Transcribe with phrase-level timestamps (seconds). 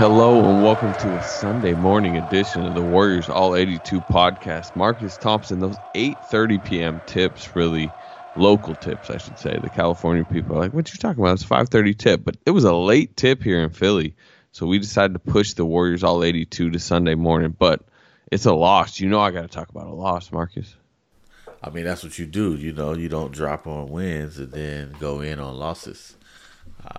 [0.00, 4.76] Hello and welcome to a Sunday morning edition of the Warriors All 82 podcast.
[4.76, 7.02] Marcus Thompson, those 8:30 p.m.
[7.06, 7.92] tips, really
[8.36, 9.58] local tips, I should say.
[9.58, 12.64] The California people are like, "What you talking about?" It's 5:30 tip, but it was
[12.64, 14.14] a late tip here in Philly,
[14.52, 17.54] so we decided to push the Warriors All 82 to Sunday morning.
[17.56, 17.82] But
[18.30, 19.00] it's a loss.
[19.00, 20.74] You know, I got to talk about a loss, Marcus.
[21.62, 22.56] I mean, that's what you do.
[22.56, 26.16] You know, you don't drop on wins and then go in on losses.
[26.84, 26.98] Uh,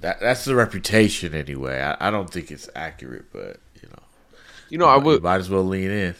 [0.00, 1.80] that that's the reputation anyway.
[1.80, 4.02] I, I, don't think it's accurate, but you know,
[4.70, 6.14] you know, I would might as well lean in.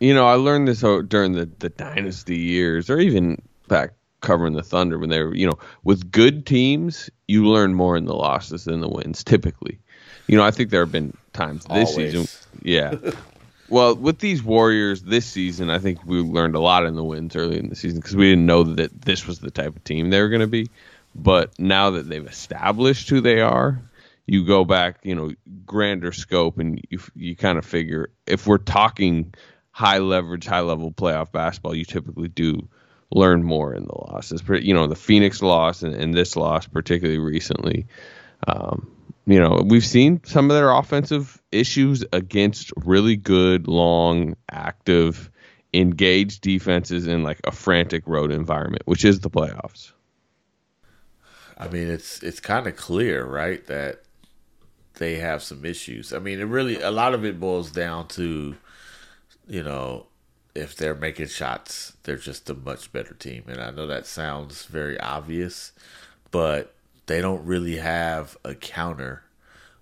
[0.00, 4.62] You know, I learned this during the the dynasty years, or even back covering the
[4.64, 8.64] Thunder when they were, you know, with good teams, you learn more in the losses
[8.64, 9.22] than the wins.
[9.22, 9.78] Typically,
[10.28, 12.12] you know, I think there have been times this Always.
[12.12, 12.94] season, yeah.
[13.68, 17.34] well, with these Warriors this season, I think we learned a lot in the wins
[17.34, 20.10] early in the season because we didn't know that this was the type of team
[20.10, 20.70] they were going to be.
[21.14, 23.82] But now that they've established who they are,
[24.26, 25.32] you go back, you know,
[25.64, 29.34] grander scope, and you you kind of figure if we're talking
[29.70, 32.68] high leverage, high level playoff basketball, you typically do
[33.10, 34.42] learn more in the losses.
[34.46, 37.86] You know, the Phoenix loss and, and this loss, particularly recently.
[38.46, 38.90] Um,
[39.28, 45.30] you know, we've seen some of their offensive issues against really good, long, active,
[45.74, 49.92] engaged defenses in like a frantic road environment, which is the playoffs.
[51.58, 54.02] I mean, it's it's kind of clear, right, that
[54.94, 56.14] they have some issues.
[56.14, 58.56] I mean, it really a lot of it boils down to,
[59.46, 60.06] you know,
[60.54, 63.44] if they're making shots, they're just a much better team.
[63.46, 65.72] And I know that sounds very obvious,
[66.30, 66.74] but
[67.08, 69.22] they don't really have a counter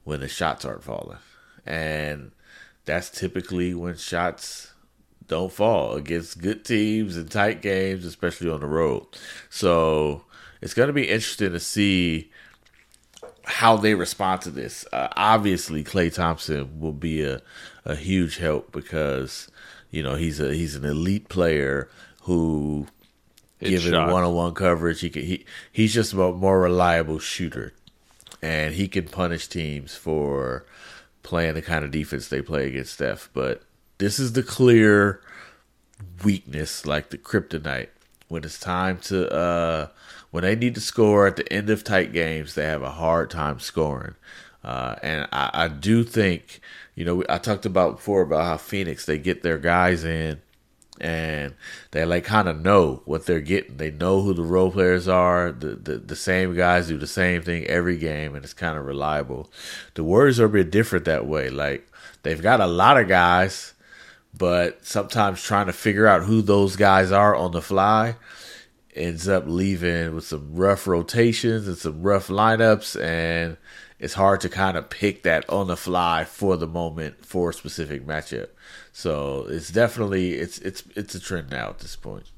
[0.05, 1.19] when the shots aren't falling.
[1.67, 2.33] And
[2.85, 4.73] that's typically when shots
[5.27, 9.05] don't fall against good teams and tight games, especially on the road.
[9.51, 10.25] So
[10.61, 12.31] it's going to be interesting to see
[13.45, 14.87] how they respond to this.
[14.93, 17.43] Uh, obviously, Klay Thompson will be a,
[17.85, 19.51] a huge help because
[19.91, 21.89] you know, he's a he's an elite player
[22.23, 22.87] who,
[23.61, 27.73] it's given one on one coverage, he can he he's just a more reliable shooter,
[28.43, 30.65] and he can punish teams for
[31.23, 33.31] playing the kind of defense they play against Steph.
[33.33, 33.63] But
[33.99, 35.21] this is the clear
[36.25, 37.89] weakness, like the kryptonite.
[38.29, 39.89] When it's time to uh,
[40.31, 43.31] when they need to score at the end of tight games, they have a hard
[43.31, 44.17] time scoring.
[44.63, 46.61] Uh, and I, I do think
[46.97, 50.41] you know, I talked about before about how Phoenix they get their guys in
[51.01, 51.55] and
[51.91, 53.77] they like kind of know what they're getting.
[53.77, 55.53] They know who the role players are.
[55.53, 58.85] The, the the same guys do the same thing every game, and it's kind of
[58.85, 59.51] reliable.
[59.95, 61.51] The Warriors are a bit different that way.
[61.51, 61.91] Like
[62.23, 63.75] they've got a lot of guys,
[64.37, 68.17] but sometimes trying to figure out who those guys are on the fly
[68.95, 73.59] ends up leaving with some rough rotations and some rough lineups and
[73.99, 77.55] it's hard to kind of pick that on the fly for the moment for a
[77.55, 78.49] specific matchup.
[78.97, 82.31] So it's definitely it's it's it's a trend now at this point.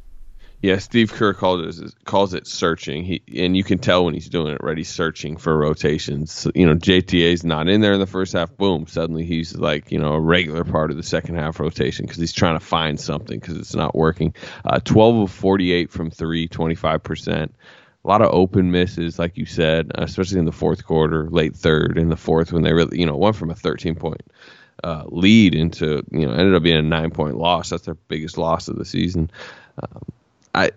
[0.61, 3.05] Yeah, Steve Kerr calls it calls it searching.
[3.05, 4.77] He and you can tell when he's doing it right.
[4.77, 6.33] He's searching for rotations.
[6.33, 8.57] So, you know, JTA's not in there in the first half.
[8.57, 12.19] Boom, suddenly he's like you know a regular part of the second half rotation because
[12.19, 14.35] he's trying to find something because it's not working.
[14.65, 17.55] Uh, Twelve of forty eight from three, 25 percent
[18.05, 21.99] a lot of open misses, like you said, especially in the fourth quarter, late third,
[21.99, 24.23] in the fourth when they really, you know, went from a 13 point
[24.85, 27.71] uh, lead into, you know, ended up being a nine point loss.
[27.71, 29.31] That's their biggest loss of the season.
[29.83, 30.03] Um,
[30.55, 30.71] I,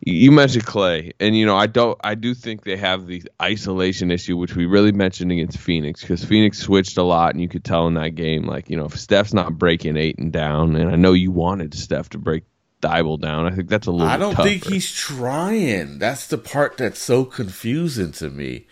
[0.00, 4.10] you mentioned Klay, and you know, I don't, I do think they have the isolation
[4.10, 7.64] issue, which we really mentioned against Phoenix, because Phoenix switched a lot, and you could
[7.64, 10.90] tell in that game, like, you know, if Steph's not breaking eight and down, and
[10.90, 12.44] I know you wanted Steph to break
[12.80, 13.46] Thybulle down.
[13.46, 14.06] I think that's a little.
[14.06, 14.48] I don't tougher.
[14.48, 15.98] think he's trying.
[15.98, 18.66] That's the part that's so confusing to me.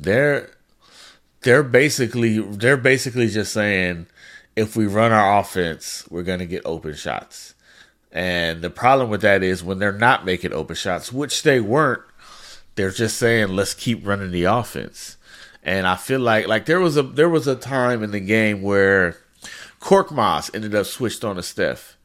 [0.00, 0.50] They're
[1.42, 4.06] they're basically they're basically just saying
[4.56, 7.54] if we run our offense, we're going to get open shots.
[8.10, 12.02] And the problem with that is when they're not making open shots, which they weren't,
[12.74, 15.16] they're just saying let's keep running the offense.
[15.62, 18.62] And I feel like like there was a there was a time in the game
[18.62, 19.16] where
[19.80, 21.96] Korkmaz ended up switched on to Steph.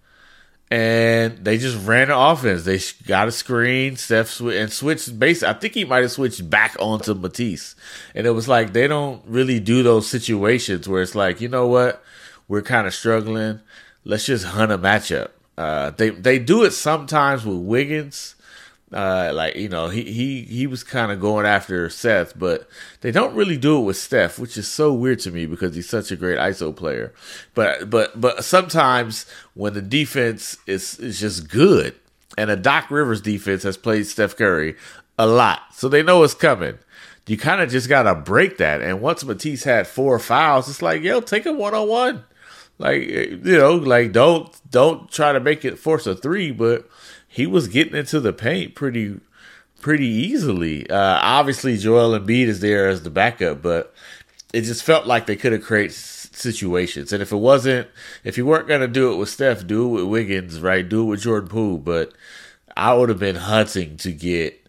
[0.70, 2.66] And they just ran the offense.
[2.66, 5.42] They got a screen, Steph sw- and switched base.
[5.42, 7.76] I think he might have switched back onto Matisse.
[8.14, 11.68] And it was like they don't really do those situations where it's like, you know
[11.68, 12.04] what?
[12.48, 13.62] We're kind of struggling.
[14.04, 15.30] Let's just hunt a matchup.
[15.58, 18.36] Uh, they they do it sometimes with Wiggins,
[18.94, 22.70] uh, like you know, he he he was kind of going after Seth, but
[23.02, 25.90] they don't really do it with Steph, which is so weird to me because he's
[25.90, 27.14] such a great ISO player.
[27.54, 31.96] But but but sometimes when the defense is is just good,
[32.38, 34.76] and a Doc Rivers defense has played Steph Curry
[35.20, 36.78] a lot, so they know it's coming.
[37.26, 38.82] You kind of just gotta break that.
[38.82, 42.24] And once Matisse had four fouls, it's like, yo, take a one on one.
[42.80, 46.88] Like you know, like don't don't try to make it force a three, but
[47.28, 49.20] he was getting into the paint pretty
[49.82, 50.90] pretty easily.
[50.90, 53.94] Uh, obviously, Joel Embiid is there as the backup, but
[54.54, 57.12] it just felt like they could have created situations.
[57.12, 57.88] And if it wasn't,
[58.24, 60.88] if you weren't gonna do it with Steph, do it with Wiggins, right?
[60.88, 61.80] Do it with Jordan Poole.
[61.80, 62.14] But
[62.76, 64.68] I would have been hunting to get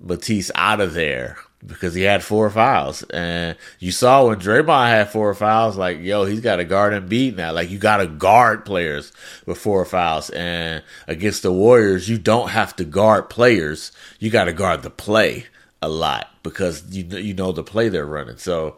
[0.00, 3.02] Matisse out of there because he had four fouls.
[3.04, 7.08] And you saw when Draymond had four fouls, like, yo, he's got to guard and
[7.08, 7.52] beat now.
[7.52, 9.12] Like, you got to guard players
[9.46, 10.30] with four fouls.
[10.30, 13.92] And against the Warriors, you don't have to guard players.
[14.18, 15.46] You got to guard the play
[15.82, 18.38] a lot because you you know the play they're running.
[18.38, 18.76] So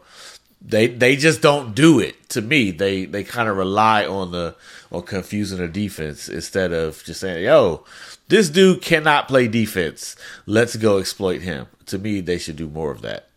[0.67, 2.71] they they just don't do it to me.
[2.71, 4.55] They they kind of rely on the
[4.91, 7.83] on confusing the defense instead of just saying, "Yo,
[8.27, 10.15] this dude cannot play defense.
[10.45, 13.29] Let's go exploit him." To me, they should do more of that.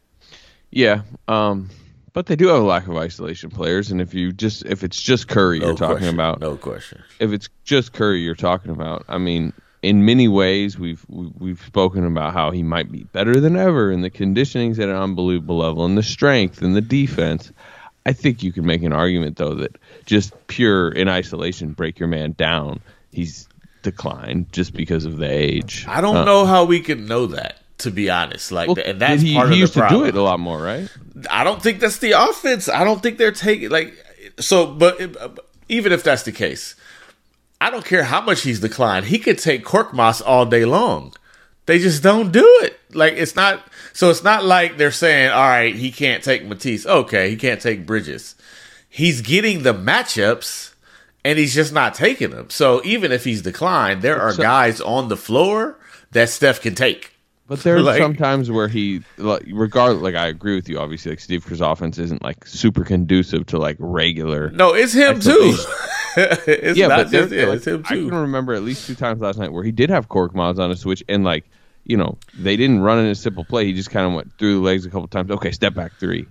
[0.72, 1.70] Yeah, um,
[2.12, 5.00] but they do have a lack of isolation players, and if you just if it's
[5.00, 6.14] just Curry No you're talking question.
[6.14, 7.02] about, No question.
[7.20, 12.04] if it's just Curry you're talking about, I mean, in many ways we've we've, spoken
[12.04, 15.84] about how he might be better than ever, and the conditioning's at an unbelievable level,
[15.84, 17.52] and the strength and the defense.
[18.06, 22.08] I think you can make an argument though that just pure in isolation break your
[22.08, 22.80] man down.
[23.12, 23.46] He's
[23.82, 25.84] declined just because of the age.
[25.88, 27.56] I don't Uh, know how we can know that.
[27.78, 30.04] To be honest, like, Well, and that's he, part he of used the to do
[30.04, 30.86] it a lot more, right?
[31.30, 32.68] I don't think that's the offense.
[32.68, 33.94] I don't think they're taking like
[34.38, 34.66] so.
[34.66, 35.30] But uh,
[35.70, 36.74] even if that's the case,
[37.60, 39.06] I don't care how much he's declined.
[39.06, 41.12] He could take Korkmaz all day long.
[41.66, 42.80] They just don't do it.
[42.92, 43.62] Like it's not.
[43.92, 46.86] So it's not like they're saying, "All right, he can't take Matisse.
[46.86, 48.34] Okay, he can't take Bridges."
[48.88, 50.72] He's getting the matchups,
[51.24, 52.50] and he's just not taking them.
[52.50, 55.78] So even if he's declined, there are guys on the floor
[56.10, 57.12] that Steph can take.
[57.46, 60.78] But there's Like- some times where he, like, regardless, like I agree with you.
[60.80, 64.50] Obviously, like Steve Kerr's offense isn't like super conducive to like regular.
[64.50, 65.56] No, it's him too.
[66.46, 69.20] it's yeah, not just yeah, like, it's him I can remember at least two times
[69.20, 71.44] last night where he did have Korkmaz on a switch, and like
[71.84, 73.66] you know they didn't run in a simple play.
[73.66, 75.30] He just kind of went through the legs a couple times.
[75.30, 76.26] Okay, step back three.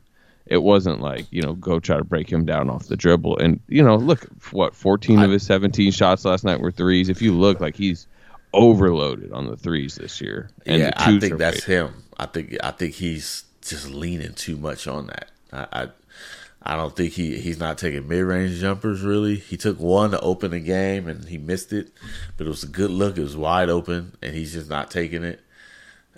[0.45, 3.37] It wasn't like you know go try to break him down off the dribble.
[3.37, 7.09] And you know look what 14 of his 17 shots last night were threes.
[7.09, 8.07] If you look like he's
[8.53, 10.49] overloaded on the threes this year.
[10.65, 12.03] And yeah, I think that's him.
[12.17, 15.29] I think I think he's just leaning too much on that.
[15.51, 15.89] I I,
[16.61, 19.35] I don't think he he's not taking mid range jumpers really.
[19.35, 21.91] He took one to open the game and he missed it,
[22.37, 23.17] but it was a good look.
[23.17, 25.39] It was wide open and he's just not taking it.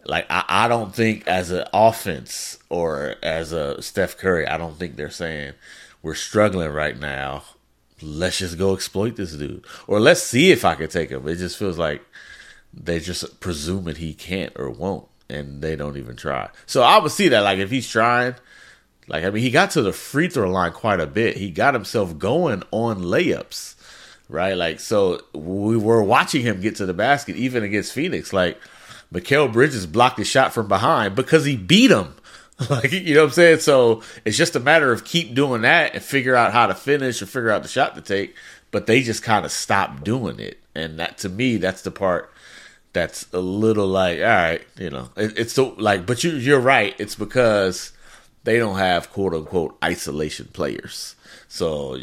[0.05, 4.77] Like I, I don't think as an offense or as a Steph Curry, I don't
[4.77, 5.53] think they're saying
[6.01, 7.43] we're struggling right now.
[8.01, 11.27] Let's just go exploit this dude, or let's see if I can take him.
[11.27, 12.03] It just feels like
[12.73, 16.49] they just presuming he can't or won't, and they don't even try.
[16.65, 18.33] So I would see that like if he's trying,
[19.11, 21.35] like I mean, he got to the free throw line quite a bit.
[21.35, 23.75] He got himself going on layups,
[24.29, 24.55] right?
[24.55, 28.31] Like so, we were watching him get to the basket even against Phoenix.
[28.31, 28.57] Like
[29.13, 32.15] Mikal Bridges blocked his shot from behind because he beat him.
[32.69, 33.59] Like you know what I'm saying?
[33.61, 37.19] So it's just a matter of keep doing that and figure out how to finish
[37.19, 38.35] or figure out the shot to take.
[38.69, 42.31] But they just kind of stopped doing it, and that to me, that's the part
[42.93, 46.59] that's a little like, all right, you know, it, it's so like, but you you're
[46.59, 46.93] right.
[46.99, 47.93] It's because
[48.43, 51.15] they don't have quote unquote isolation players.
[51.47, 51.97] So,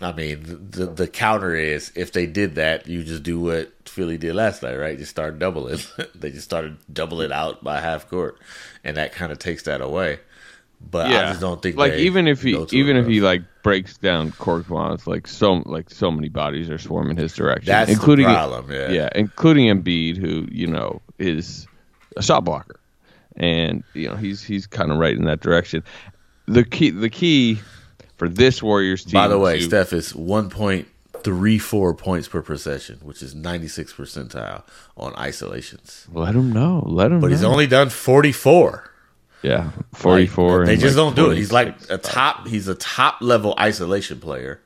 [0.00, 4.18] I mean, the the counter is if they did that, you just do what Philly
[4.18, 4.98] did last night, right?
[4.98, 5.78] Just start doubling.
[6.14, 8.38] they just started doubling it out by half court,
[8.84, 10.18] and that kind of takes that away.
[10.78, 11.20] But yeah.
[11.20, 15.06] I just don't think like even if he even if he like breaks down Korkmaz,
[15.06, 18.90] like so like so many bodies are swarming his direction, That's the including problem, yeah.
[18.90, 21.66] yeah, including Embiid, who you know is
[22.16, 22.78] a shot blocker,
[23.36, 25.82] and you know he's he's kind of right in that direction.
[26.46, 27.60] The key the key
[28.16, 29.12] for this Warriors team.
[29.12, 30.88] By the way, to- Steph is one point
[31.22, 34.62] three four points per possession, which is ninety six percentile
[34.96, 36.06] on isolations.
[36.12, 37.20] let him know, let him.
[37.20, 38.90] But he's only done forty four.
[39.42, 40.60] Yeah, forty four.
[40.60, 41.36] Like, they just like don't do it.
[41.36, 42.46] He's like a top.
[42.46, 44.60] He's a top level isolation player.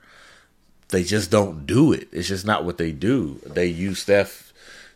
[0.91, 2.09] They just don't do it.
[2.13, 3.41] It's just not what they do.
[3.47, 4.53] They use Steph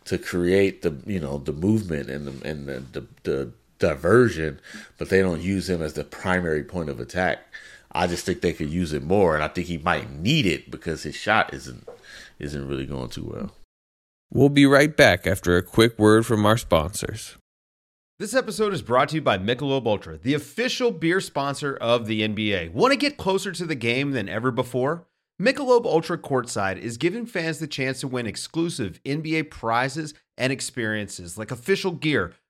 [0.06, 4.60] to create the you know the movement and the and the, the, the diversion,
[4.98, 7.40] but they don't use him as the primary point of attack.
[7.92, 10.70] I just think they could use it more, and I think he might need it
[10.70, 11.88] because his shot isn't
[12.38, 13.52] isn't really going too well.
[14.32, 17.36] We'll be right back after a quick word from our sponsors.
[18.18, 22.22] This episode is brought to you by Michelob Ultra, the official beer sponsor of the
[22.22, 22.72] NBA.
[22.72, 25.06] Want to get closer to the game than ever before?
[25.40, 31.36] Michelob Ultra Courtside is giving fans the chance to win exclusive NBA prizes and experiences
[31.36, 32.34] like official gear,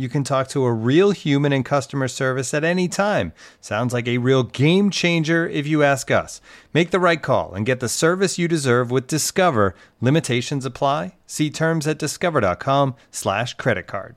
[0.00, 3.34] You can talk to a real human in customer service at any time.
[3.60, 6.40] Sounds like a real game changer if you ask us.
[6.72, 9.74] Make the right call and get the service you deserve with Discover.
[10.00, 11.16] Limitations apply.
[11.26, 14.16] See terms at discover.com/slash credit card.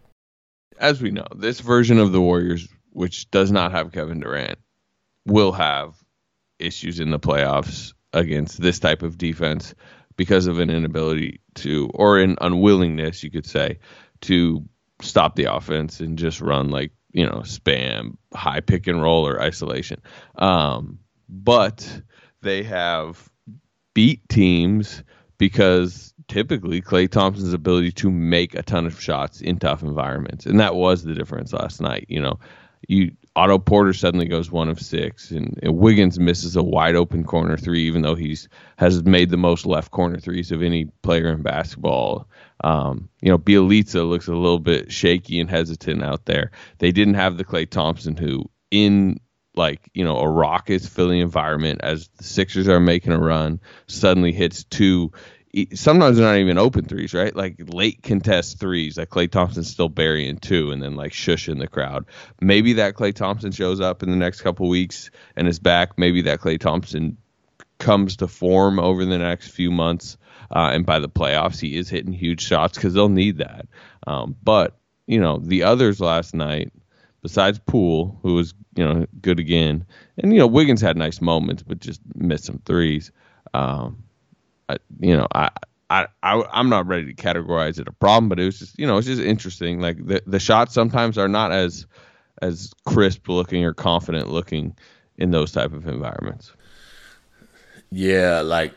[0.79, 4.59] as we know, this version of the Warriors, which does not have Kevin Durant,
[5.25, 5.95] will have
[6.59, 9.75] issues in the playoffs against this type of defense
[10.15, 13.79] because of an inability to, or an unwillingness, you could say,
[14.21, 14.63] to
[15.01, 19.41] stop the offense and just run like, you know, spam, high pick and roll or
[19.41, 20.01] isolation.
[20.35, 22.01] Um, but
[22.41, 23.29] they have
[23.93, 25.03] beat teams
[25.37, 30.59] because typically Klay Thompson's ability to make a ton of shots in tough environments, and
[30.59, 32.05] that was the difference last night.
[32.07, 32.39] You know,
[32.87, 37.23] you Otto Porter suddenly goes one of six, and, and Wiggins misses a wide open
[37.23, 38.47] corner three, even though he's
[38.77, 42.27] has made the most left corner threes of any player in basketball.
[42.63, 46.51] Um, you know, Bjelica looks a little bit shaky and hesitant out there.
[46.77, 49.19] They didn't have the Klay Thompson who in
[49.55, 54.31] like you know a raucous Philly environment as the Sixers are making a run suddenly
[54.31, 55.11] hits two
[55.73, 57.35] sometimes they're not even open threes, right?
[57.35, 61.67] Like late contest threes, like Klay Thompson's still burying two and then like shushing the
[61.67, 62.05] crowd.
[62.41, 65.97] Maybe that Klay Thompson shows up in the next couple weeks and is back.
[65.97, 67.17] Maybe that Klay Thompson
[67.77, 70.17] comes to form over the next few months.
[70.55, 73.65] Uh, and by the playoffs, he is hitting huge shots because they'll need that.
[74.05, 76.71] Um, but, you know, the others last night,
[77.21, 79.85] besides Poole, who was, you know, good again,
[80.17, 83.11] and, you know, Wiggins had nice moments, but just missed some threes.
[83.53, 84.03] Um,
[84.69, 85.49] I, you know, I,
[85.89, 88.87] I, I, I'm not ready to categorize it a problem, but it was just, you
[88.87, 89.79] know, it's just interesting.
[89.79, 91.85] Like the the shots sometimes are not as
[92.41, 94.75] as crisp looking or confident looking
[95.17, 96.51] in those type of environments.
[97.91, 98.73] Yeah, like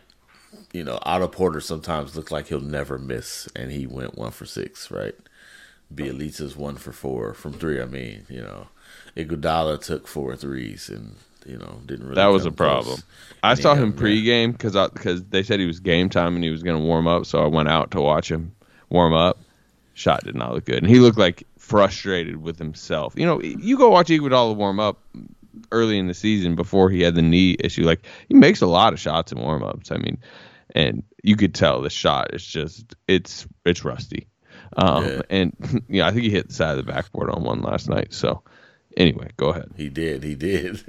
[0.77, 4.45] you know, Otto Porter sometimes looks like he'll never miss, and he went one for
[4.45, 5.15] six, right?
[5.95, 7.81] Bjelica's one for four from three.
[7.81, 8.67] I mean, you know,
[9.17, 11.15] Iguodala took four threes and
[11.47, 12.17] you know didn't really.
[12.17, 12.97] That was a problem.
[12.97, 13.03] close.
[13.43, 16.51] I And saw him pregame because because they said he was game time and he
[16.51, 18.53] was going to warm up, so I went out to watch him
[18.91, 19.39] warm up.
[19.95, 23.15] Shot did not look good, and he looked like frustrated with himself.
[23.17, 24.99] You know, you go watch Iguodala warm up
[25.73, 27.85] early in the season before he had the knee issue.
[27.85, 29.91] Like he makes a lot of shots in warm ups.
[29.91, 30.19] I mean,
[30.75, 34.27] and you could tell the shot is just it's it's rusty.
[34.77, 35.23] Um, Yeah.
[35.31, 38.13] and yeah, I think he hit the side of the backboard on one last night.
[38.13, 38.43] So
[38.97, 39.71] anyway, go ahead.
[39.77, 40.23] He did.
[40.23, 40.81] He did.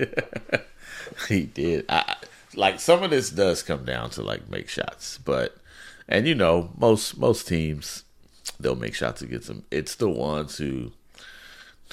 [1.27, 1.85] he did.
[1.89, 2.15] I,
[2.55, 5.57] like some of this does come down to like make shots, but
[6.09, 8.03] and you know most most teams
[8.59, 9.63] they'll make shots against them.
[9.71, 10.91] It's the ones who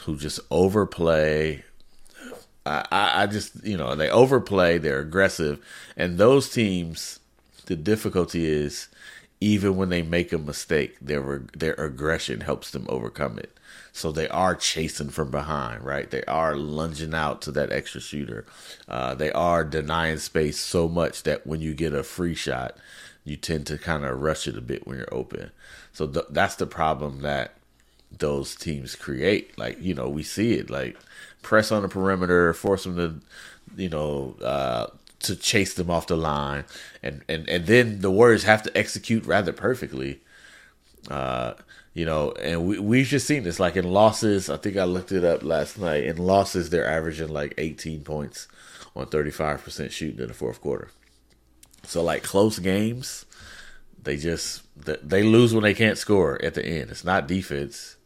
[0.03, 1.64] who just overplay.
[2.67, 4.79] I, I, I just you know they overplay.
[4.79, 5.64] They're aggressive,
[5.97, 7.21] and those teams.
[7.66, 8.88] The difficulty is
[9.40, 13.56] even when they make a mistake, their their aggression helps them overcome it.
[13.92, 16.11] So they are chasing from behind, right?
[16.11, 18.44] They are lunging out to that extra shooter.
[18.88, 22.76] Uh, they are denying space so much that when you get a free shot,
[23.25, 25.50] you tend to kind of rush it a bit when you're open.
[25.92, 27.54] So th- that's the problem that
[28.18, 29.56] those teams create.
[29.59, 30.97] Like you know, we see it like
[31.42, 34.87] press on the perimeter, force them to, you know, uh,
[35.25, 36.64] to chase them off the line,
[37.02, 40.21] and and and then the Warriors have to execute rather perfectly.
[41.11, 41.54] Uh,
[41.93, 44.50] you know, and we we've just seen this like in losses.
[44.50, 46.04] I think I looked it up last night.
[46.04, 48.49] In losses, they're averaging like 18 points
[48.97, 50.90] on 35 percent shooting in the fourth quarter.
[51.85, 53.26] So like close games,
[54.02, 56.90] they just they lose when they can't score at the end.
[56.90, 57.97] It's not defense.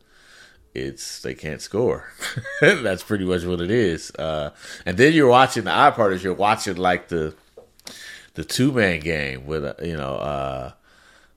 [0.74, 2.12] It's they can't score.
[2.60, 4.10] That's pretty much what it is.
[4.12, 4.50] Uh,
[4.84, 7.34] and then you're watching the odd part is you're watching like the
[8.34, 10.72] the two man game with uh, you know uh,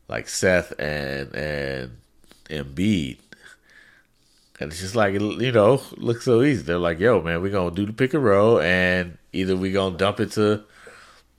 [0.08, 1.98] like Seth and and
[2.50, 3.18] Embiid.
[4.60, 6.62] And it's just like you know, looks so easy.
[6.62, 9.98] They're like, "Yo, man, we're gonna do the pick and roll, and either we gonna
[9.98, 10.64] dump it to,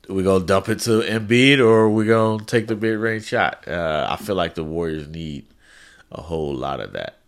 [0.08, 4.08] we gonna dump it to Embiid, or we gonna take the mid range shot." Uh,
[4.10, 5.46] I feel like the Warriors need
[6.10, 7.18] a whole lot of that.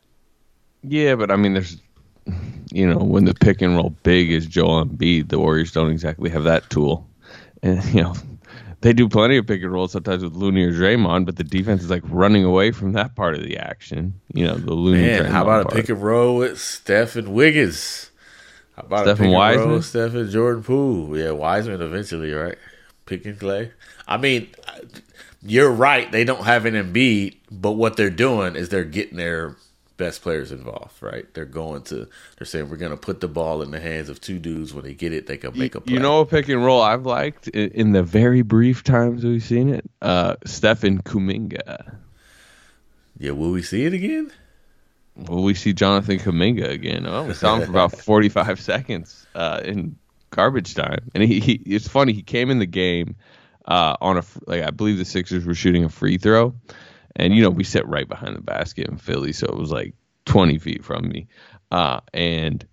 [0.87, 1.81] Yeah, but I mean, there's,
[2.71, 6.31] you know, when the pick and roll big is Joel Embiid, the Warriors don't exactly
[6.31, 7.09] have that tool,
[7.63, 8.15] and you know,
[8.83, 11.83] they do plenty of pick and roll sometimes with Looney or Draymond, but the defense
[11.83, 14.21] is like running away from that part of the action.
[14.35, 15.01] You know, the Looney.
[15.01, 18.11] Man, Draymond how about a pick and roll with Steph and Wiggins?
[18.77, 19.73] How about Steph a pick and and roll Wiseman?
[19.73, 21.17] with Steph and Jordan Poole?
[21.17, 22.59] Yeah, Wiseman eventually, right?
[23.07, 23.73] Pick and Klay.
[24.07, 24.81] I mean, uh,
[25.43, 26.13] you're right.
[26.13, 29.57] They don't have an Embiid, but what they're doing is they're getting their
[29.97, 31.33] best players involved, right?
[31.35, 32.09] They're going to.
[32.39, 34.75] They're saying we're going to put the ball in the hands of two dudes.
[34.75, 35.95] When they get it, they can make a play.
[35.95, 39.69] You know a pick and roll I've liked in, the very brief times we've seen
[39.69, 39.89] it?
[40.03, 41.97] Uh, Stephen Kuminga.
[43.19, 44.33] Yeah, will we see it again?
[45.17, 47.07] Will we see Jonathan Kuminga again?
[47.07, 49.97] Oh, we saw him for about 45 seconds uh, in
[50.31, 51.11] garbage time.
[51.15, 53.15] And he, he it's funny, he came in the game
[53.67, 56.55] uh, on a like, I believe the Sixers were shooting a free throw.
[57.17, 59.95] And, you know, we sit right behind the basket in Philly, so it was like
[60.27, 61.29] 20 feet from me.
[61.71, 62.67] Uh, and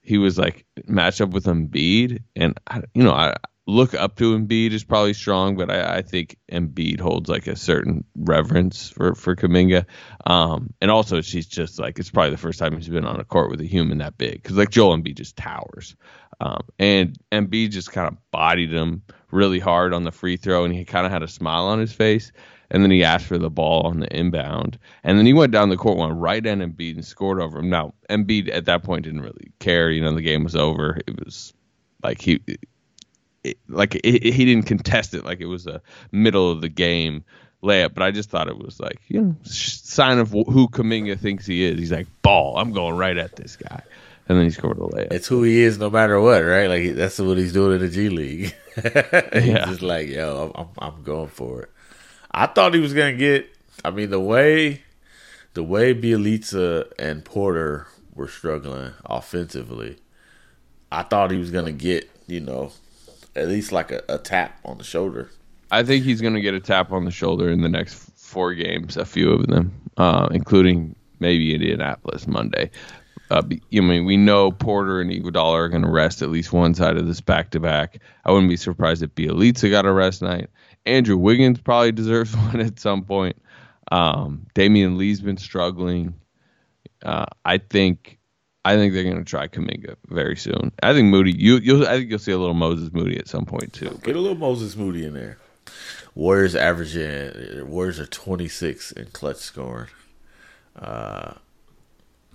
[0.00, 2.22] he was like matched up with Embiid.
[2.36, 3.36] And, I, you know, I
[3.66, 7.56] look up to Embiid is probably strong, but I, I think Embiid holds like a
[7.56, 9.86] certain reverence for, for Kuminga.
[10.26, 13.24] Um, and also, she's just like, it's probably the first time he's been on a
[13.24, 14.42] court with a human that big.
[14.42, 15.96] Cause like Joel Embiid just towers.
[16.40, 20.74] Um, and Embiid just kind of bodied him really hard on the free throw, and
[20.74, 22.32] he kind of had a smile on his face.
[22.70, 25.68] And then he asked for the ball on the inbound, and then he went down
[25.68, 27.68] the court, went right at Embiid and scored over him.
[27.70, 30.98] Now Embiid at that point didn't really care, you know, the game was over.
[31.06, 31.52] It was
[32.02, 32.40] like he,
[33.44, 37.22] it, like it, he didn't contest it like it was a middle of the game
[37.62, 37.94] layup.
[37.94, 41.64] But I just thought it was like you know sign of who Kuminga thinks he
[41.64, 41.78] is.
[41.78, 43.82] He's like ball, I'm going right at this guy,
[44.28, 45.12] and then he scored a layup.
[45.12, 46.68] It's who he is, no matter what, right?
[46.68, 48.54] Like that's what he's doing in the G League.
[48.74, 49.66] he's Yeah.
[49.66, 51.70] just like, yo, I'm, I'm, I'm going for it.
[52.34, 53.48] I thought he was gonna get.
[53.84, 54.82] I mean, the way,
[55.54, 59.98] the way Bjelica and Porter were struggling offensively,
[60.90, 62.72] I thought he was gonna get, you know,
[63.36, 65.30] at least like a, a tap on the shoulder.
[65.70, 68.96] I think he's to get a tap on the shoulder in the next four games,
[68.96, 72.70] a few of them, uh, including maybe Indianapolis Monday.
[73.30, 76.74] Uh, I mean, we know Porter and Iguodala are going to rest at least one
[76.74, 78.00] side of this back to back.
[78.24, 80.50] I wouldn't be surprised if Bjelica got a rest night.
[80.86, 83.36] Andrew Wiggins probably deserves one at some point.
[83.90, 86.14] Um, Damion Lee's been struggling.
[87.02, 88.18] Uh, I think,
[88.64, 90.72] I think they're going to try Kuminga very soon.
[90.82, 93.44] I think Moody, you, you'll, I think you'll see a little Moses Moody at some
[93.46, 93.98] point too.
[94.02, 95.38] Get a little Moses Moody in there.
[96.14, 99.88] Warriors averaging Warriors are 26 in clutch scoring.
[100.76, 101.34] Uh,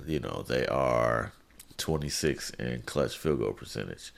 [0.05, 1.33] you know they are
[1.77, 4.11] 26 in clutch field goal percentage.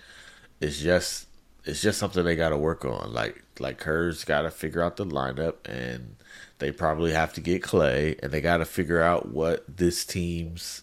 [0.59, 1.27] It's just
[1.65, 3.13] it's just something they got to work on.
[3.13, 6.15] Like like Kerr's got to figure out the lineup, and
[6.59, 10.81] they probably have to get Klay, and they got to figure out what this team's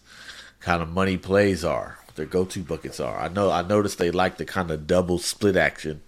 [0.59, 3.17] kind of money plays are, their go-to buckets are.
[3.17, 6.01] I know I noticed they like the kind of double split action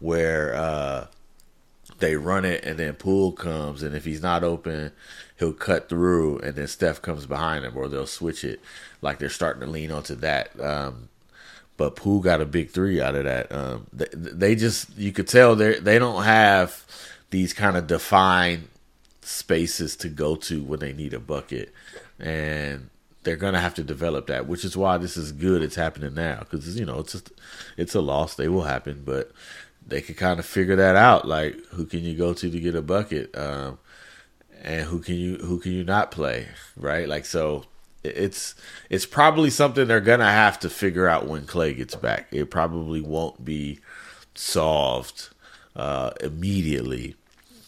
[0.00, 1.06] where uh,
[1.98, 4.92] they run it and then Poole comes, and if he's not open,
[5.38, 8.60] he'll cut through, and then Steph comes behind him, or they'll switch it.
[9.02, 10.58] Like they're starting to lean onto that.
[10.60, 11.08] Um,
[11.76, 13.50] but Poole got a big three out of that.
[13.50, 16.84] Um, they, they just you could tell they they don't have
[17.30, 18.68] these kind of defined
[19.22, 21.72] spaces to go to when they need a bucket,
[22.18, 22.90] and
[23.24, 24.46] they're gonna have to develop that.
[24.46, 25.62] Which is why this is good.
[25.62, 27.32] It's happening now because you know it's just
[27.76, 28.36] it's a loss.
[28.36, 29.32] They will happen, but
[29.86, 31.26] they could kind of figure that out.
[31.26, 33.78] Like who can you go to to get a bucket, um,
[34.62, 37.08] and who can you who can you not play, right?
[37.08, 37.64] Like so
[38.04, 38.54] it's
[38.90, 42.28] it's probably something they're gonna have to figure out when Klay gets back.
[42.30, 43.80] It probably won't be
[44.34, 45.30] solved
[45.74, 47.16] uh, immediately,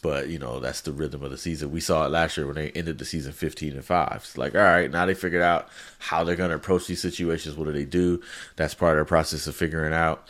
[0.02, 1.70] but you know that's the rhythm of the season.
[1.70, 4.16] We saw it last year when they ended the season fifteen and five.
[4.16, 7.56] It's like all right, now they figured out how they're gonna approach these situations.
[7.56, 8.20] What do they do?
[8.56, 10.28] That's part of their process of figuring out.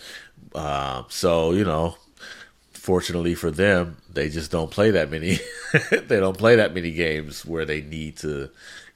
[0.55, 1.97] Uh, so you know,
[2.73, 5.39] fortunately for them, they just don't play that many.
[5.91, 8.51] they don't play that many games where they need to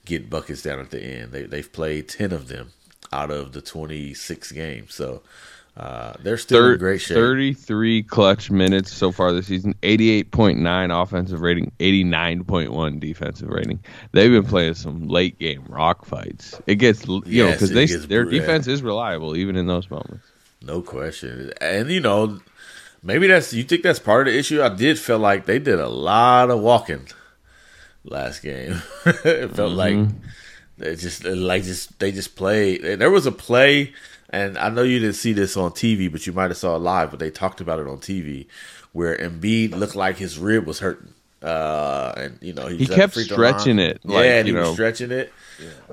[0.04, 1.32] get buckets down at the end.
[1.32, 2.72] They they've played ten of them
[3.12, 5.22] out of the twenty six games, so
[5.76, 7.16] uh, they're still Thir- in great shape.
[7.16, 13.78] 33 clutch minutes so far this season, 88.9 offensive rating, 89.1 defensive rating.
[14.12, 16.60] They've been playing some late game rock fights.
[16.66, 18.40] It gets, you know, because their brutal.
[18.40, 20.26] defense is reliable even in those moments.
[20.62, 21.52] No question.
[21.60, 22.40] And you know,
[23.02, 24.62] Maybe that's you think that's part of the issue.
[24.62, 27.08] I did feel like they did a lot of walking
[28.04, 28.82] last game.
[29.06, 29.96] it felt like
[30.76, 32.82] they just like just they just played.
[32.82, 33.94] There was a play,
[34.28, 36.80] and I know you didn't see this on TV, but you might have saw it
[36.80, 37.10] live.
[37.10, 38.46] But they talked about it on TV,
[38.92, 41.14] where Embiid looked like his rib was hurting.
[41.42, 45.10] Uh, and you know He kept stretching it, like, yeah, and he you was stretching
[45.10, 45.32] it.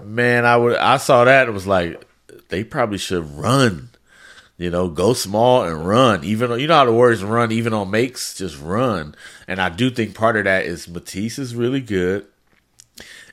[0.04, 2.06] Man, I would I saw that and was like,
[2.50, 3.92] they probably should run.
[4.58, 6.24] You know, go small and run.
[6.24, 9.14] Even you know how the Warriors run, even on makes, just run.
[9.48, 12.26] And I do think part of that is Matisse is really good,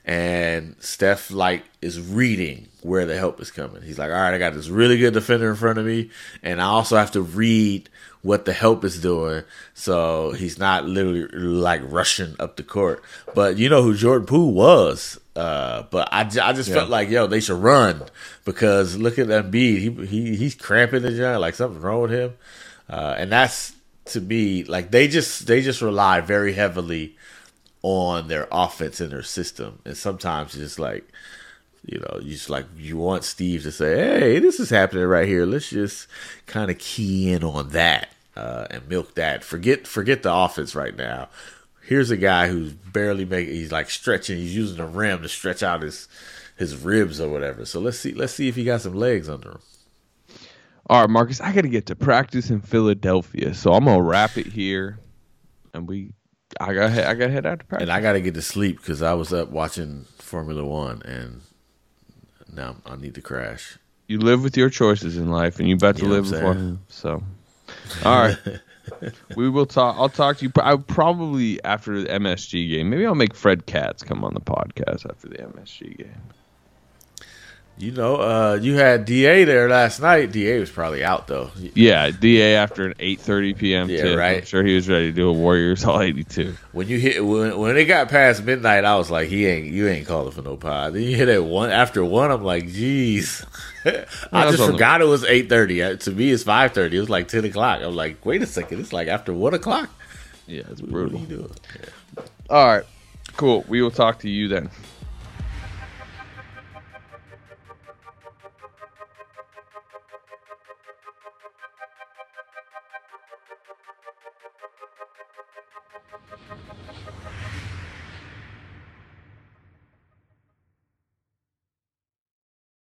[0.05, 3.81] and Steph like is reading where the help is coming.
[3.81, 6.11] He's like, all right, I got this really good defender in front of me,
[6.43, 7.89] and I also have to read
[8.25, 9.43] what the help is doing,
[9.75, 13.03] so he's not literally like rushing up the court.
[13.35, 15.19] But you know who Jordan Poole was.
[15.35, 18.01] Uh, but I, I just felt like yo they should run
[18.43, 22.33] because look at Embiid he he he's cramping the joint like something's wrong with him,
[22.89, 23.73] uh, and that's
[24.05, 27.15] to me like they just they just rely very heavily
[27.83, 31.07] on their offense and their system, and sometimes it's just like
[31.85, 35.27] you know, you just like you want Steve to say, "Hey, this is happening right
[35.27, 35.45] here.
[35.45, 36.07] Let's just
[36.47, 39.43] kind of key in on that uh, and milk that.
[39.43, 41.29] Forget forget the offense right now.
[41.81, 43.53] Here's a guy who's barely making.
[43.53, 44.37] He's like stretching.
[44.37, 46.07] He's using the rim to stretch out his
[46.57, 47.65] his ribs or whatever.
[47.65, 49.59] So let's see let's see if he got some legs under him.
[50.87, 54.37] All right, Marcus, I got to get to practice in Philadelphia, so I'm gonna wrap
[54.37, 54.99] it here,
[55.73, 56.13] and we,
[56.59, 57.89] I got, I got to head out to practice.
[57.89, 61.41] And I got to get to sleep because I was up watching Formula One, and
[62.53, 63.79] now I need to crash.
[64.07, 66.43] you live with your choices in life, and you about to You know live with
[66.43, 66.79] one.
[66.87, 67.23] So,
[68.03, 68.37] all right,
[69.35, 69.95] we will talk.
[69.97, 70.51] I'll talk to you.
[70.57, 72.89] I probably after the MSG game.
[72.89, 76.21] Maybe I'll make Fred Katz come on the podcast after the MSG game.
[77.77, 80.31] You know, uh, you had Da there last night.
[80.31, 81.51] Da was probably out though.
[81.73, 83.89] Yeah, Da after an 8:30 p.m.
[83.89, 84.17] Yeah, tip.
[84.17, 84.37] right.
[84.37, 86.55] I'm sure he was ready to do a Warriors all 82.
[86.71, 89.89] When you hit when when it got past midnight, I was like, he ain't you
[89.89, 90.93] ain't calling for no pod.
[90.93, 92.31] Then you hit at one after one.
[92.31, 93.45] I'm like, jeez.
[93.85, 95.97] I that's just on the- forgot it was eight thirty.
[95.97, 96.95] To me, it's five thirty.
[96.95, 97.81] It was like ten o'clock.
[97.83, 99.89] I'm like, wait a second, it's like after one o'clock.
[100.47, 101.19] Yeah, it's What are brutal.
[101.19, 101.51] you doing?
[102.49, 102.83] All right,
[103.35, 103.65] cool.
[103.67, 104.69] We will talk to you then.